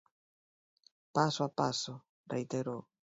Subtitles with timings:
[1.15, 1.93] "Paso a paso",
[2.33, 2.81] reiterou.